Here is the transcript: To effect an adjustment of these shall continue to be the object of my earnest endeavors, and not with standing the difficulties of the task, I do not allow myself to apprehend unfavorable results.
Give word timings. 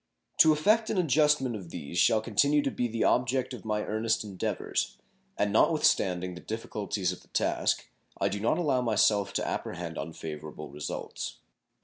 To 0.39 0.51
effect 0.51 0.89
an 0.89 0.97
adjustment 0.97 1.55
of 1.55 1.69
these 1.69 1.95
shall 1.99 2.21
continue 2.21 2.63
to 2.63 2.71
be 2.71 2.87
the 2.87 3.03
object 3.03 3.53
of 3.53 3.63
my 3.63 3.83
earnest 3.83 4.23
endeavors, 4.23 4.97
and 5.37 5.53
not 5.53 5.71
with 5.71 5.83
standing 5.83 6.33
the 6.33 6.41
difficulties 6.41 7.11
of 7.11 7.21
the 7.21 7.27
task, 7.27 7.87
I 8.19 8.27
do 8.27 8.39
not 8.39 8.57
allow 8.57 8.81
myself 8.81 9.31
to 9.33 9.47
apprehend 9.47 9.99
unfavorable 9.99 10.69
results. 10.71 11.37